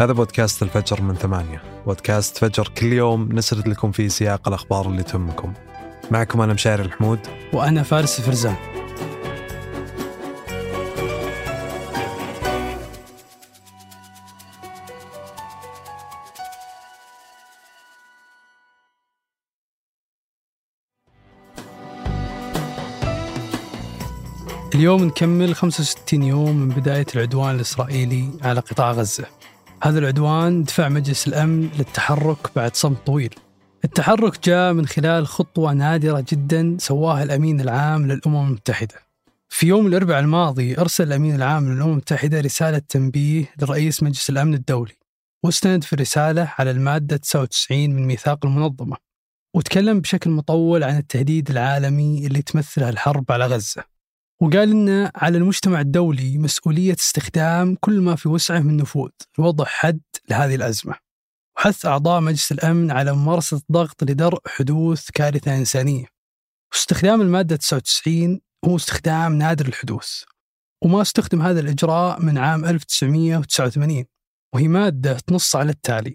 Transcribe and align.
هذا 0.00 0.12
بودكاست 0.12 0.62
الفجر 0.62 1.02
من 1.02 1.14
ثمانية. 1.14 1.62
بودكاست 1.86 2.38
فجر 2.38 2.68
كل 2.68 2.92
يوم 2.92 3.32
نسرد 3.32 3.68
لكم 3.68 3.92
فيه 3.92 4.08
سياق 4.08 4.48
الأخبار 4.48 4.88
اللي 4.88 5.02
تهمكم. 5.02 5.52
معكم 6.10 6.40
أنا 6.40 6.52
مشاري 6.52 6.82
الحمود. 6.82 7.18
وأنا 7.52 7.82
فارس 7.82 8.20
فرزان. 8.20 8.54
اليوم 24.74 25.04
نكمل 25.04 25.54
65 25.54 26.22
يوم 26.22 26.56
من 26.56 26.68
بداية 26.68 27.06
العدوان 27.14 27.54
الإسرائيلي 27.54 28.30
على 28.42 28.60
قطاع 28.60 28.92
غزة. 28.92 29.26
هذا 29.82 29.98
العدوان 29.98 30.64
دفع 30.64 30.88
مجلس 30.88 31.28
الأمن 31.28 31.68
للتحرك 31.78 32.50
بعد 32.56 32.76
صمت 32.76 33.06
طويل. 33.06 33.34
التحرك 33.84 34.44
جاء 34.48 34.72
من 34.72 34.86
خلال 34.86 35.26
خطوة 35.26 35.72
نادرة 35.72 36.24
جدا 36.28 36.76
سواها 36.78 37.22
الأمين 37.22 37.60
العام 37.60 38.06
للأمم 38.06 38.46
المتحدة. 38.46 38.94
في 39.48 39.66
يوم 39.66 39.86
الأربعاء 39.86 40.20
الماضي 40.20 40.78
أرسل 40.78 41.04
الأمين 41.04 41.34
العام 41.34 41.72
للأمم 41.72 41.92
المتحدة 41.92 42.40
رسالة 42.40 42.78
تنبيه 42.78 43.54
لرئيس 43.62 44.02
مجلس 44.02 44.30
الأمن 44.30 44.54
الدولي 44.54 44.92
واستند 45.44 45.84
في 45.84 45.92
الرسالة 45.92 46.52
على 46.58 46.70
المادة 46.70 47.16
99 47.16 47.90
من 47.90 48.06
ميثاق 48.06 48.46
المنظمة 48.46 48.96
وتكلم 49.56 50.00
بشكل 50.00 50.30
مطول 50.30 50.84
عن 50.84 50.96
التهديد 50.96 51.50
العالمي 51.50 52.26
اللي 52.26 52.42
تمثله 52.42 52.88
الحرب 52.88 53.32
على 53.32 53.46
غزة. 53.46 53.84
وقال 54.42 54.70
إن 54.70 55.10
على 55.16 55.38
المجتمع 55.38 55.80
الدولي 55.80 56.38
مسؤولية 56.38 56.94
استخدام 56.94 57.76
كل 57.80 58.00
ما 58.00 58.16
في 58.16 58.28
وسعه 58.28 58.60
من 58.60 58.76
نفوذ 58.76 59.10
لوضع 59.38 59.64
حد 59.64 60.00
لهذه 60.30 60.54
الأزمة. 60.54 60.94
وحث 61.56 61.86
أعضاء 61.86 62.20
مجلس 62.20 62.52
الأمن 62.52 62.90
على 62.90 63.12
ممارسة 63.12 63.56
الضغط 63.56 64.04
لدرء 64.04 64.40
حدوث 64.46 65.10
كارثة 65.10 65.56
إنسانية. 65.56 66.06
واستخدام 66.72 67.20
المادة 67.20 67.56
99 67.56 68.40
هو 68.64 68.76
استخدام 68.76 69.34
نادر 69.34 69.68
الحدوث. 69.68 70.22
وما 70.84 71.02
استخدم 71.02 71.42
هذا 71.42 71.60
الإجراء 71.60 72.22
من 72.22 72.38
عام 72.38 72.64
1989 72.64 74.04
وهي 74.54 74.68
مادة 74.68 75.18
تنص 75.18 75.56
على 75.56 75.70
التالي. 75.70 76.14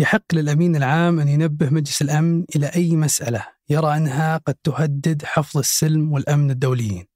يحق 0.00 0.34
للأمين 0.34 0.76
العام 0.76 1.20
أن 1.20 1.28
ينبه 1.28 1.70
مجلس 1.70 2.02
الأمن 2.02 2.44
إلى 2.56 2.66
أي 2.66 2.96
مسألة 2.96 3.46
يرى 3.70 3.96
أنها 3.96 4.36
قد 4.36 4.54
تهدد 4.54 5.24
حفظ 5.24 5.58
السلم 5.58 6.12
والأمن 6.12 6.50
الدوليين. 6.50 7.13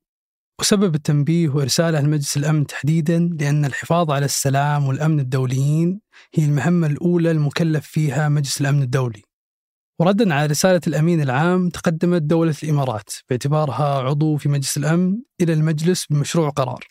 وسبب 0.61 0.95
التنبيه 0.95 1.49
وإرساله 1.49 2.01
لمجلس 2.01 2.37
الأمن 2.37 2.67
تحديدا 2.67 3.19
لأن 3.41 3.65
الحفاظ 3.65 4.11
على 4.11 4.25
السلام 4.25 4.87
والأمن 4.87 5.21
الدوليين 5.21 6.01
هي 6.35 6.45
المهمة 6.45 6.87
الأولى 6.87 7.31
المكلف 7.31 7.87
فيها 7.87 8.29
مجلس 8.29 8.61
الأمن 8.61 8.83
الدولي. 8.83 9.23
وردا 10.01 10.35
على 10.35 10.47
رسالة 10.47 10.81
الأمين 10.87 11.21
العام 11.21 11.69
تقدمت 11.69 12.23
دولة 12.23 12.55
الإمارات 12.63 13.11
باعتبارها 13.29 13.99
عضو 13.99 14.37
في 14.37 14.49
مجلس 14.49 14.77
الأمن 14.77 15.19
إلى 15.41 15.53
المجلس 15.53 16.07
بمشروع 16.11 16.51
قرار 16.51 16.85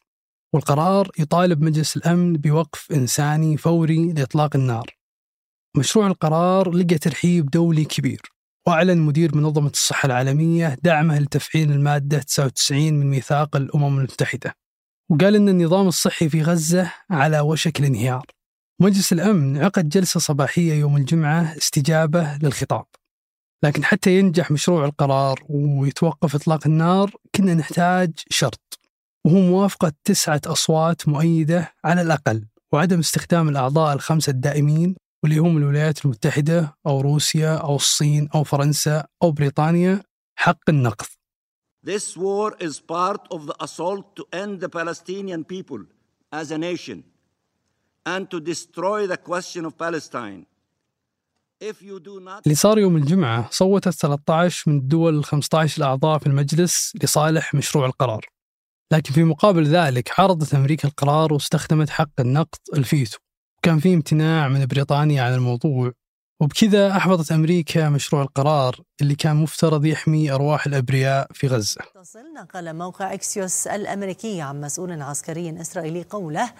والقرار 0.54 1.12
يطالب 1.20 1.62
مجلس 1.62 1.98
الأمن 1.98 2.34
بوقف 2.34 2.92
إنساني 2.92 3.58
فوري 3.58 4.14
لإطلاق 4.14 4.56
النار. 4.56 4.98
مشروع 5.78 6.08
القرار 6.08 6.72
لقى 6.72 6.98
ترحيب 6.98 7.50
دولي 7.50 7.86
كبير. 7.86 8.22
وأعلن 8.68 8.98
مدير 8.98 9.36
منظمة 9.36 9.70
الصحة 9.70 10.06
العالمية 10.06 10.78
دعمه 10.84 11.20
لتفعيل 11.20 11.72
المادة 11.72 12.20
99 12.20 12.94
من 12.94 13.10
ميثاق 13.10 13.56
الأمم 13.56 13.98
المتحدة. 13.98 14.56
وقال 15.10 15.36
أن 15.36 15.50
النظام 15.50 15.88
الصحي 15.88 16.30
في 16.30 16.42
غزة 16.42 16.94
على 17.10 17.40
وشك 17.40 17.80
الانهيار. 17.80 18.26
مجلس 18.82 19.14
الأمن 19.14 19.58
عقد 19.58 19.90
جلسة 19.90 20.20
صباحية 20.20 20.74
يوم 20.74 20.98
الجمعة 20.98 21.58
استجابة 21.58 22.38
للخطاب. 22.38 22.86
لكن 23.64 23.84
حتى 23.84 24.20
ينجح 24.20 24.52
مشروع 24.52 24.86
القرار 24.86 25.44
ويتوقف 25.50 26.36
إطلاق 26.36 26.68
النار 26.68 27.12
كنا 27.36 27.54
نحتاج 27.54 28.12
شرط. 28.30 28.80
وهو 29.26 29.40
موافقة 29.40 29.94
تسعة 30.04 30.42
أصوات 30.46 31.08
مؤيدة 31.08 31.74
على 31.86 32.02
الأقل 32.02 32.46
وعدم 32.74 33.00
استخدام 33.00 33.50
الأعضاء 33.50 33.96
الخمسة 33.96 34.30
الدائمين 34.30 34.96
واللي 35.24 35.38
هم 35.38 35.58
الولايات 35.58 36.06
المتحدة 36.06 36.78
أو 36.88 37.02
روسيا 37.02 37.56
أو 37.56 37.76
الصين 37.76 38.30
أو 38.36 38.44
فرنسا 38.44 39.06
أو 39.24 39.32
بريطانيا 39.32 40.04
حق 40.36 40.70
النقض. 40.70 41.06
This 41.86 42.18
war 42.18 42.56
is 42.60 42.80
part 42.80 43.22
of 43.32 43.46
the 43.48 43.56
assault 43.66 44.16
to 44.16 44.24
end 44.34 44.60
the 44.60 44.70
Palestinian 44.70 45.44
people 45.44 45.82
as 46.32 46.52
a 46.52 46.58
nation 46.58 47.04
and 48.06 48.30
to 48.32 48.40
destroy 48.40 49.08
the 49.08 49.18
question 49.18 49.66
of 49.66 49.78
Palestine. 49.78 50.46
If 51.60 51.82
you 51.82 52.00
do 52.00 52.20
not 52.20 52.44
اللي 52.46 52.56
صار 52.56 52.80
يوم 52.80 52.96
الجمعة 52.96 53.50
صوتت 53.52 53.90
13 53.90 54.72
من 54.72 54.78
الدول 54.78 55.18
ال 55.18 55.26
15 55.26 55.78
الأعضاء 55.78 56.20
في 56.20 56.28
المجلس 56.28 56.94
لصالح 57.04 57.54
مشروع 57.54 57.86
القرار. 57.86 58.26
لكن 58.92 59.14
في 59.14 59.24
مقابل 59.24 59.64
ذلك 59.64 60.20
عرضت 60.20 60.54
أمريكا 60.54 60.88
القرار 60.88 61.34
واستخدمت 61.34 61.90
حق 61.90 62.20
النقض 62.20 62.60
الفيتو. 62.74 63.18
وكان 63.58 63.80
في 63.80 63.94
امتناع 63.94 64.48
من 64.48 64.66
بريطانيا 64.66 65.24
عن 65.24 65.34
الموضوع. 65.34 65.92
وبكذا 66.42 66.98
أحبطت 66.98 67.32
أمريكا 67.32 67.90
مشروع 67.90 68.22
القرار 68.22 68.80
اللي 69.02 69.16
كان 69.16 69.36
مفترض 69.36 69.86
يحمي 69.86 70.32
أرواح 70.32 70.66
الأبرياء 70.66 71.28
في 71.34 71.48
غزة. 71.48 71.82
تصل 71.96 72.34
نقل 72.34 72.76
موقع 72.76 73.14
أكسيوس 73.14 73.68
الأمريكي 73.68 74.42
عن 74.42 74.62
مسؤول 74.62 75.02
عسكري 75.02 75.62
إسرائيلي 75.62 76.04
قوله 76.04 76.54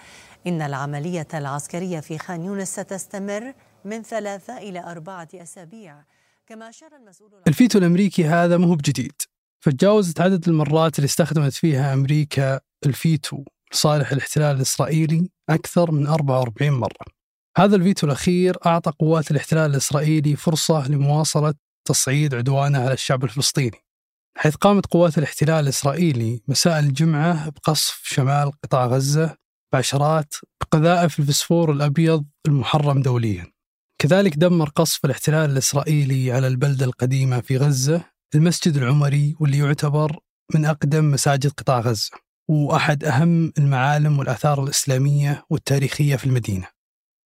إن 0.46 0.62
العملية 0.62 1.28
العسكرية 1.34 2.00
في 2.00 2.18
خان 2.18 2.44
يونس 2.44 2.68
ستستمر 2.80 3.54
من 3.84 4.02
ثلاثة 4.02 4.58
إلى 4.58 4.80
أربعة 4.80 5.28
أسابيع. 5.34 6.04
كما 6.46 6.68
أشار 6.68 6.90
المسؤول 6.96 7.30
الفيتو 7.48 7.78
الأمريكي 7.78 8.24
هذا 8.24 8.56
مو 8.56 8.74
بجديد. 8.74 9.22
فتجاوزت 9.60 10.20
عدد 10.20 10.48
المرات 10.48 10.98
اللي 10.98 11.06
استخدمت 11.06 11.52
فيها 11.52 11.94
أمريكا 11.94 12.60
الفيتو 12.86 13.44
لصالح 13.72 14.12
الاحتلال 14.12 14.56
الإسرائيلي 14.56 15.30
أكثر 15.50 15.90
من 15.90 16.06
44 16.06 16.72
مرة. 16.72 17.06
هذا 17.56 17.76
الفيتو 17.76 18.06
الأخير 18.06 18.56
أعطى 18.66 18.92
قوات 18.98 19.30
الاحتلال 19.30 19.70
الإسرائيلي 19.70 20.36
فرصة 20.36 20.88
لمواصلة 20.88 21.54
تصعيد 21.88 22.34
عدوانه 22.34 22.78
على 22.78 22.92
الشعب 22.92 23.24
الفلسطيني 23.24 23.88
حيث 24.38 24.54
قامت 24.54 24.86
قوات 24.86 25.18
الاحتلال 25.18 25.64
الإسرائيلي 25.64 26.42
مساء 26.48 26.78
الجمعة 26.78 27.50
بقصف 27.50 28.00
شمال 28.04 28.52
قطاع 28.62 28.86
غزة 28.86 29.36
بعشرات 29.72 30.34
بقذائف 30.60 31.18
الفسفور 31.18 31.72
الأبيض 31.72 32.24
المحرم 32.46 33.02
دوليا. 33.02 33.46
كذلك 33.98 34.36
دمر 34.36 34.68
قصف 34.68 35.04
الاحتلال 35.04 35.50
الإسرائيلي 35.50 36.32
على 36.32 36.46
البلدة 36.46 36.84
القديمة 36.86 37.40
في 37.40 37.56
غزة 37.56 38.04
المسجد 38.34 38.76
العمري 38.76 39.34
واللي 39.40 39.58
يعتبر 39.58 40.18
من 40.54 40.64
أقدم 40.64 41.10
مساجد 41.10 41.50
قطاع 41.50 41.80
غزة. 41.80 42.10
وأحد 42.48 43.04
أهم 43.04 43.52
المعالم 43.58 44.18
والآثار 44.18 44.64
الإسلامية 44.64 45.44
والتاريخية 45.50 46.16
في 46.16 46.24
المدينة. 46.26 46.66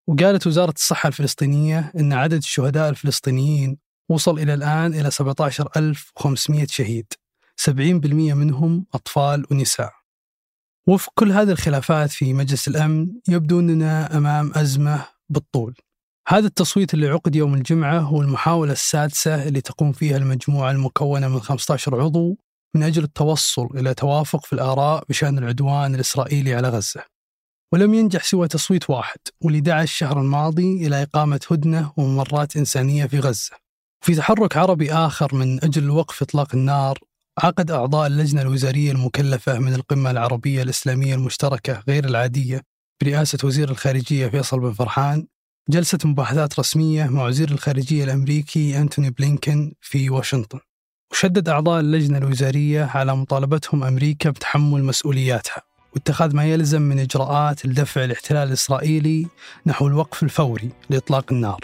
وقالت 0.08 0.46
وزارة 0.46 0.74
الصحة 0.76 1.06
الفلسطينية 1.06 1.92
أن 1.96 2.12
عدد 2.12 2.36
الشهداء 2.36 2.88
الفلسطينيين 2.88 3.78
وصل 4.08 4.38
إلى 4.38 4.54
الآن 4.54 4.94
إلى 4.94 5.10
17500 5.10 6.66
شهيد 6.66 7.06
70% 7.56 8.34
منهم 8.34 8.86
أطفال 8.94 9.46
ونساء. 9.50 9.92
وفق 10.88 11.12
كل 11.14 11.32
هذه 11.32 11.50
الخلافات 11.50 12.10
في 12.10 12.32
مجلس 12.34 12.68
الأمن 12.68 13.08
يبدو 13.28 13.60
أننا 13.60 14.16
أمام 14.16 14.52
أزمة 14.54 15.06
بالطول. 15.28 15.74
هذا 16.28 16.46
التصويت 16.46 16.94
اللي 16.94 17.08
عقد 17.08 17.36
يوم 17.36 17.54
الجمعة 17.54 17.98
هو 17.98 18.22
المحاولة 18.22 18.72
السادسة 18.72 19.48
اللي 19.48 19.60
تقوم 19.60 19.92
فيها 19.92 20.16
المجموعة 20.16 20.70
المكونة 20.70 21.28
من 21.28 21.40
15 21.40 22.00
عضو 22.00 22.36
من 22.74 22.82
أجل 22.82 23.04
التوصل 23.04 23.66
إلى 23.74 23.94
توافق 23.94 24.46
في 24.46 24.52
الآراء 24.52 25.04
بشأن 25.08 25.38
العدوان 25.38 25.94
الإسرائيلي 25.94 26.54
على 26.54 26.68
غزة. 26.68 27.04
ولم 27.72 27.94
ينجح 27.94 28.24
سوى 28.24 28.48
تصويت 28.48 28.90
واحد 28.90 29.18
واللي 29.40 29.60
دعا 29.60 29.82
الشهر 29.82 30.20
الماضي 30.20 30.86
إلى 30.86 31.02
إقامة 31.02 31.40
هدنة 31.50 31.92
وممرات 31.96 32.56
إنسانية 32.56 33.06
في 33.06 33.18
غزة. 33.18 33.56
في 34.04 34.14
تحرك 34.14 34.56
عربي 34.56 34.92
آخر 34.92 35.34
من 35.34 35.64
أجل 35.64 35.90
وقف 35.90 36.22
إطلاق 36.22 36.54
النار 36.54 36.98
عقد 37.38 37.70
أعضاء 37.70 38.06
اللجنة 38.06 38.42
الوزارية 38.42 38.92
المكلفة 38.92 39.58
من 39.58 39.74
القمة 39.74 40.10
العربية 40.10 40.62
الإسلامية 40.62 41.14
المشتركة 41.14 41.82
غير 41.88 42.04
العادية 42.04 42.62
برئاسة 43.02 43.38
وزير 43.44 43.70
الخارجية 43.70 44.28
فيصل 44.28 44.60
بن 44.60 44.72
فرحان 44.72 45.26
جلسة 45.68 45.98
مباحثات 46.04 46.58
رسمية 46.58 47.04
مع 47.04 47.26
وزير 47.26 47.50
الخارجية 47.50 48.04
الأمريكي 48.04 48.78
أنتوني 48.78 49.10
بلينكن 49.10 49.72
في 49.80 50.10
واشنطن. 50.10 50.60
وشدد 51.12 51.48
أعضاء 51.48 51.80
اللجنة 51.80 52.18
الوزارية 52.18 52.84
على 52.84 53.16
مطالبتهم 53.16 53.84
أمريكا 53.84 54.30
بتحمل 54.30 54.84
مسؤولياتها 54.84 55.62
واتخاذ 55.94 56.36
ما 56.36 56.44
يلزم 56.44 56.82
من 56.82 56.98
إجراءات 56.98 57.66
لدفع 57.66 58.04
الاحتلال 58.04 58.48
الإسرائيلي 58.48 59.26
نحو 59.66 59.86
الوقف 59.86 60.22
الفوري 60.22 60.70
لإطلاق 60.90 61.32
النار. 61.32 61.60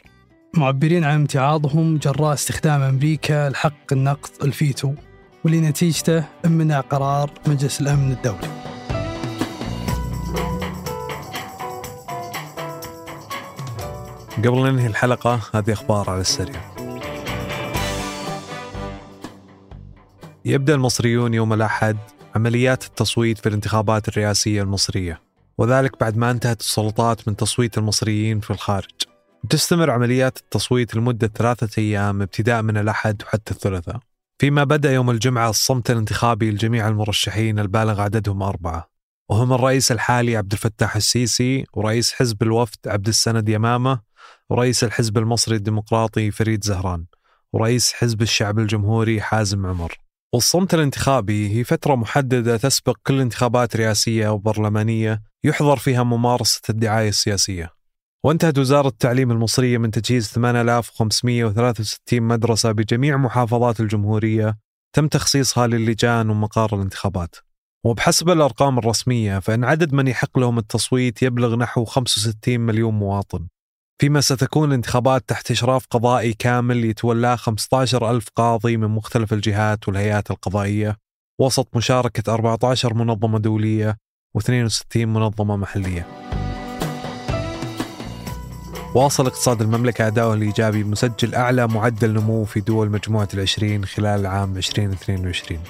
معبرين 0.54 1.04
عن 1.04 1.14
امتعاضهم 1.14 1.98
جراء 1.98 2.34
استخدام 2.34 2.82
أمريكا 2.82 3.48
لحق 3.48 3.92
النقض 3.92 4.30
الفيتو 4.42 4.94
واللي 5.44 5.60
نتيجته 5.60 6.24
امنع 6.44 6.80
قرار 6.80 7.30
مجلس 7.46 7.80
الأمن 7.80 8.12
الدولي. 8.12 8.48
قبل 14.38 14.72
ننهي 14.72 14.86
الحلقة 14.86 15.40
هذه 15.54 15.72
أخبار 15.72 16.10
على 16.10 16.20
السريع. 16.20 16.77
يبدأ 20.48 20.74
المصريون 20.74 21.34
يوم 21.34 21.52
الأحد 21.52 21.96
عمليات 22.36 22.84
التصويت 22.84 23.38
في 23.38 23.48
الانتخابات 23.48 24.08
الرئاسية 24.08 24.62
المصرية 24.62 25.20
وذلك 25.58 26.00
بعد 26.00 26.16
ما 26.16 26.30
انتهت 26.30 26.60
السلطات 26.60 27.28
من 27.28 27.36
تصويت 27.36 27.78
المصريين 27.78 28.40
في 28.40 28.50
الخارج. 28.50 28.90
تستمر 29.50 29.90
عمليات 29.90 30.38
التصويت 30.38 30.94
لمدة 30.94 31.30
ثلاثة 31.34 31.82
أيام 31.82 32.22
ابتداء 32.22 32.62
من 32.62 32.76
الأحد 32.76 33.22
وحتى 33.22 33.54
الثلاثاء. 33.54 34.00
فيما 34.38 34.64
بدأ 34.64 34.92
يوم 34.92 35.10
الجمعة 35.10 35.50
الصمت 35.50 35.90
الانتخابي 35.90 36.50
لجميع 36.50 36.88
المرشحين 36.88 37.58
البالغ 37.58 38.00
عددهم 38.00 38.42
أربعة 38.42 38.90
وهم 39.28 39.52
الرئيس 39.52 39.92
الحالي 39.92 40.36
عبد 40.36 40.52
الفتاح 40.52 40.96
السيسي 40.96 41.64
ورئيس 41.74 42.12
حزب 42.12 42.42
الوفد 42.42 42.78
عبد 42.86 43.08
السند 43.08 43.48
يمامة 43.48 44.00
ورئيس 44.50 44.84
الحزب 44.84 45.18
المصري 45.18 45.56
الديمقراطي 45.56 46.30
فريد 46.30 46.64
زهران 46.64 47.04
ورئيس 47.52 47.92
حزب 47.92 48.22
الشعب 48.22 48.58
الجمهوري 48.58 49.20
حازم 49.20 49.66
عمر. 49.66 50.07
والصمت 50.34 50.74
الانتخابي 50.74 51.58
هي 51.58 51.64
فترة 51.64 51.94
محددة 51.94 52.56
تسبق 52.56 52.96
كل 53.06 53.20
انتخابات 53.20 53.76
رئاسية 53.76 54.28
أو 54.28 54.38
برلمانية 54.38 55.22
يحظر 55.44 55.76
فيها 55.76 56.02
ممارسة 56.02 56.60
الدعاية 56.70 57.08
السياسية. 57.08 57.70
وانتهت 58.24 58.58
وزارة 58.58 58.88
التعليم 58.88 59.30
المصرية 59.30 59.78
من 59.78 59.90
تجهيز 59.90 60.26
8563 60.26 62.22
مدرسة 62.22 62.72
بجميع 62.72 63.16
محافظات 63.16 63.80
الجمهورية 63.80 64.58
تم 64.96 65.08
تخصيصها 65.08 65.66
للجان 65.66 66.30
ومقار 66.30 66.74
الانتخابات. 66.74 67.36
وبحسب 67.84 68.30
الأرقام 68.30 68.78
الرسمية 68.78 69.38
فإن 69.38 69.64
عدد 69.64 69.92
من 69.92 70.08
يحق 70.08 70.38
لهم 70.38 70.58
التصويت 70.58 71.22
يبلغ 71.22 71.56
نحو 71.56 71.84
65 71.84 72.60
مليون 72.60 72.94
مواطن. 72.94 73.46
فيما 74.00 74.20
ستكون 74.20 74.68
الانتخابات 74.68 75.28
تحت 75.28 75.50
إشراف 75.50 75.86
قضائي 75.90 76.32
كامل 76.32 76.84
يتولاه 76.84 77.36
15 77.36 78.10
ألف 78.10 78.28
قاضي 78.36 78.76
من 78.76 78.88
مختلف 78.88 79.32
الجهات 79.32 79.88
والهيئات 79.88 80.30
القضائية 80.30 80.96
وسط 81.40 81.76
مشاركة 81.76 82.34
14 82.34 82.94
منظمة 82.94 83.38
دولية 83.38 83.96
و62 84.38 84.96
منظمة 84.96 85.56
محلية. 85.56 86.06
واصل 88.94 89.26
اقتصاد 89.26 89.62
المملكة 89.62 90.06
أداؤه 90.06 90.34
الإيجابي 90.34 90.84
مسجل 90.84 91.34
أعلى 91.34 91.66
معدل 91.66 92.14
نمو 92.14 92.44
في 92.44 92.60
دول 92.60 92.90
مجموعة 92.90 93.28
العشرين 93.34 93.84
خلال 93.84 94.26
عام 94.26 94.56
2022 94.56 95.60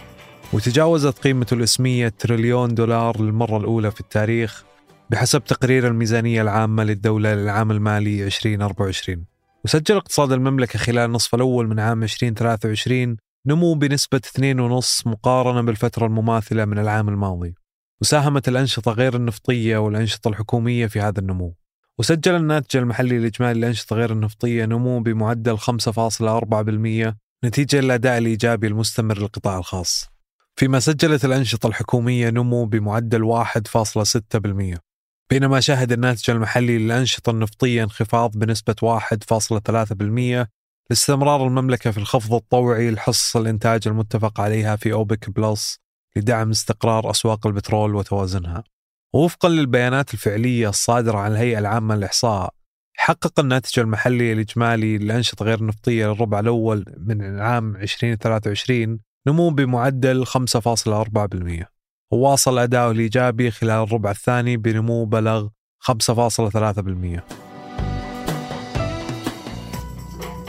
وتجاوزت 0.52 1.18
قيمته 1.18 1.54
الاسمية 1.54 2.08
تريليون 2.08 2.74
دولار 2.74 3.22
للمرة 3.22 3.56
الأولى 3.56 3.90
في 3.90 4.00
التاريخ 4.00 4.67
بحسب 5.10 5.44
تقرير 5.44 5.86
الميزانية 5.86 6.42
العامة 6.42 6.84
للدولة 6.84 7.34
للعام 7.34 7.70
المالي 7.70 8.24
2024 8.26 9.24
وسجل 9.64 9.96
اقتصاد 9.96 10.32
المملكة 10.32 10.78
خلال 10.78 10.98
النصف 10.98 11.34
الأول 11.34 11.68
من 11.68 11.80
عام 11.80 12.02
2023 12.02 13.16
نمو 13.46 13.74
بنسبة 13.74 14.20
2.5 14.26 15.06
مقارنة 15.06 15.60
بالفترة 15.60 16.06
المماثلة 16.06 16.64
من 16.64 16.78
العام 16.78 17.08
الماضي. 17.08 17.54
وساهمت 18.00 18.48
الأنشطة 18.48 18.92
غير 18.92 19.16
النفطية 19.16 19.76
والأنشطة 19.76 20.28
الحكومية 20.28 20.86
في 20.86 21.00
هذا 21.00 21.20
النمو. 21.20 21.54
وسجل 21.98 22.34
الناتج 22.34 22.76
المحلي 22.76 23.16
الإجمالي 23.16 23.58
للأنشطة 23.58 23.96
غير 23.96 24.12
النفطية 24.12 24.64
نمو 24.64 25.00
بمعدل 25.00 25.58
5.4% 25.58 27.14
نتيجة 27.44 27.80
للأداء 27.80 28.18
الإيجابي 28.18 28.66
المستمر 28.66 29.18
للقطاع 29.18 29.58
الخاص. 29.58 30.08
فيما 30.56 30.80
سجلت 30.80 31.24
الأنشطة 31.24 31.66
الحكومية 31.66 32.30
نمو 32.30 32.64
بمعدل 32.64 33.24
1.6% 33.24 34.87
بينما 35.30 35.60
شهد 35.60 35.92
الناتج 35.92 36.30
المحلي 36.30 36.78
للأنشطة 36.78 37.30
النفطية 37.30 37.84
انخفاض 37.84 38.36
بنسبة 38.38 38.74
1.3% 38.82 40.46
لاستمرار 40.90 41.46
المملكة 41.46 41.90
في 41.90 41.98
الخفض 41.98 42.34
الطوعي 42.34 42.90
لحصص 42.90 43.36
الإنتاج 43.36 43.88
المتفق 43.88 44.40
عليها 44.40 44.76
في 44.76 44.92
أوبك 44.92 45.30
بلس 45.30 45.78
لدعم 46.16 46.50
استقرار 46.50 47.10
أسواق 47.10 47.46
البترول 47.46 47.94
وتوازنها. 47.94 48.64
ووفقا 49.14 49.48
للبيانات 49.48 50.14
الفعلية 50.14 50.68
الصادرة 50.68 51.18
عن 51.18 51.32
الهيئة 51.32 51.58
العامة 51.58 51.96
للإحصاء 51.96 52.54
حقق 52.96 53.40
الناتج 53.40 53.80
المحلي 53.80 54.32
الإجمالي 54.32 54.98
للأنشطة 54.98 55.44
غير 55.44 55.58
النفطية 55.58 56.06
للربع 56.06 56.40
الأول 56.40 56.84
من 56.98 57.22
العام 57.22 57.76
2023 57.76 59.00
نمو 59.26 59.50
بمعدل 59.50 60.26
5.4% 60.26 61.77
وواصل 62.12 62.58
أداؤه 62.58 62.90
الإيجابي 62.90 63.50
خلال 63.50 63.82
الربع 63.82 64.10
الثاني 64.10 64.56
بنمو 64.56 65.04
بلغ 65.04 65.48
5.3% 65.80 67.20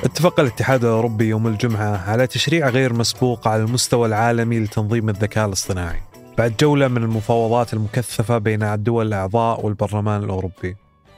اتفق 0.03 0.39
الاتحاد 0.39 0.83
الأوروبي 0.83 1.25
يوم 1.25 1.47
الجمعة 1.47 1.97
على 2.09 2.27
تشريع 2.27 2.69
غير 2.69 2.94
مسبوق 2.94 3.47
على 3.47 3.63
المستوى 3.63 4.07
العالمي 4.07 4.59
لتنظيم 4.59 5.09
الذكاء 5.09 5.47
الاصطناعي 5.47 6.01
بعد 6.38 6.57
جولة 6.59 6.88
من 6.88 7.03
المفاوضات 7.03 7.73
المكثفة 7.73 8.38
بين 8.38 8.63
الدول 8.63 9.07
الأعضاء 9.07 9.65
والبرلمان 9.65 10.23
الأوروبي. 10.23 10.75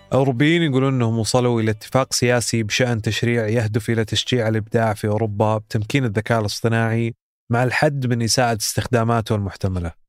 الأوروبيين 0.07 0.61
يقولون 0.61 0.93
أنهم 0.93 1.19
وصلوا 1.19 1.61
إلى 1.61 1.71
اتفاق 1.71 2.13
سياسي 2.13 2.63
بشأن 2.63 3.01
تشريع 3.01 3.47
يهدف 3.47 3.89
إلى 3.89 4.05
تشجيع 4.05 4.47
الإبداع 4.47 4.93
في 4.93 5.07
أوروبا 5.07 5.57
بتمكين 5.57 6.05
الذكاء 6.05 6.39
الاصطناعي 6.39 7.13
مع 7.51 7.63
الحد 7.63 8.07
من 8.07 8.21
إساءة 8.21 8.57
استخداماته 8.57 9.35
المحتملة. 9.35 10.00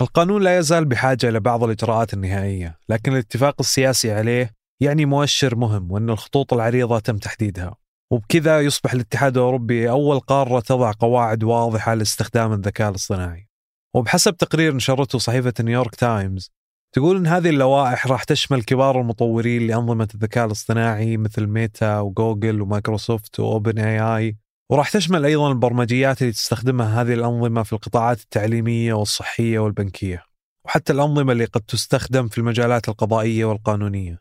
القانون 0.00 0.42
لا 0.42 0.58
يزال 0.58 0.84
بحاجة 0.84 1.28
إلى 1.28 1.40
بعض 1.40 1.64
الإجراءات 1.64 2.14
النهائية 2.14 2.78
لكن 2.88 3.12
الاتفاق 3.12 3.54
السياسي 3.60 4.12
عليه 4.12 4.54
يعني 4.82 5.04
مؤشر 5.04 5.56
مهم 5.56 5.92
وأن 5.92 6.10
الخطوط 6.10 6.54
العريضة 6.54 6.98
تم 6.98 7.16
تحديدها. 7.16 7.76
وبكذا 8.12 8.60
يصبح 8.60 8.92
الاتحاد 8.92 9.36
الأوروبي 9.36 9.90
أول 9.90 10.20
قارة 10.20 10.60
تضع 10.60 10.92
قواعد 10.92 11.44
واضحة 11.44 11.94
لاستخدام 11.94 12.52
الذكاء 12.52 12.90
الاصطناعي. 12.90 13.48
وبحسب 13.94 14.36
تقرير 14.36 14.74
نشرته 14.74 15.18
صحيفة 15.18 15.54
نيويورك 15.60 15.94
تايمز 15.94 16.52
تقول 16.94 17.16
إن 17.16 17.26
هذه 17.26 17.48
اللوائح 17.50 18.06
راح 18.06 18.24
تشمل 18.24 18.62
كبار 18.62 19.00
المطورين 19.00 19.66
لأنظمة 19.66 20.08
الذكاء 20.14 20.46
الاصطناعي 20.46 21.16
مثل 21.16 21.46
ميتا 21.46 22.00
وجوجل 22.00 22.62
ومايكروسوفت 22.62 23.40
وأوبن 23.40 23.78
إي 23.78 24.00
آي 24.00 24.36
وراح 24.70 24.90
تشمل 24.90 25.24
أيضا 25.24 25.48
البرمجيات 25.48 26.22
اللي 26.22 26.32
تستخدمها 26.32 27.02
هذه 27.02 27.14
الأنظمة 27.14 27.62
في 27.62 27.72
القطاعات 27.72 28.20
التعليمية 28.20 28.94
والصحية 28.94 29.58
والبنكية 29.58 30.24
وحتى 30.64 30.92
الأنظمة 30.92 31.32
اللي 31.32 31.44
قد 31.44 31.60
تستخدم 31.60 32.28
في 32.28 32.38
المجالات 32.38 32.88
القضائية 32.88 33.44
والقانونية 33.44 34.20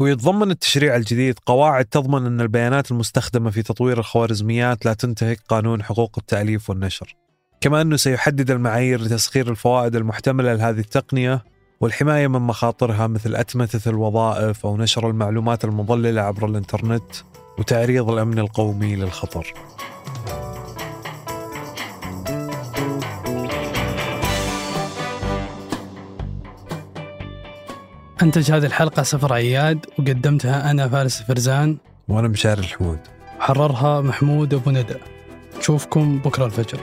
ويتضمن 0.00 0.50
التشريع 0.50 0.96
الجديد 0.96 1.38
قواعد 1.46 1.84
تضمن 1.84 2.26
أن 2.26 2.40
البيانات 2.40 2.90
المستخدمة 2.90 3.50
في 3.50 3.62
تطوير 3.62 3.98
الخوارزميات 3.98 4.84
لا 4.84 4.92
تنتهك 4.92 5.40
قانون 5.48 5.82
حقوق 5.82 6.18
التأليف 6.18 6.70
والنشر 6.70 7.16
كما 7.60 7.80
أنه 7.80 7.96
سيحدد 7.96 8.50
المعايير 8.50 9.00
لتسخير 9.00 9.50
الفوائد 9.50 9.96
المحتملة 9.96 10.54
لهذه 10.54 10.78
التقنية 10.78 11.44
والحماية 11.80 12.26
من 12.26 12.40
مخاطرها 12.40 13.06
مثل 13.06 13.34
أتمتة 13.34 13.88
الوظائف 13.88 14.66
أو 14.66 14.76
نشر 14.76 15.10
المعلومات 15.10 15.64
المضللة 15.64 16.20
عبر 16.20 16.46
الإنترنت 16.46 17.12
وتعريض 17.58 18.10
الأمن 18.10 18.38
القومي 18.38 18.96
للخطر. 18.96 19.54
أنتج 28.22 28.52
هذه 28.52 28.66
الحلقة 28.66 29.02
سفر 29.02 29.32
عياد 29.32 29.86
وقدمتها 29.98 30.70
أنا 30.70 30.88
فارس 30.88 31.22
فرزان 31.22 31.76
وأنا 32.08 32.28
مشاري 32.28 32.60
الحمود 32.60 32.98
حررها 33.38 34.00
محمود 34.00 34.54
أبو 34.54 34.70
ندى. 34.70 34.94
نشوفكم 35.58 36.18
بكرة 36.18 36.46
الفجر. 36.46 36.78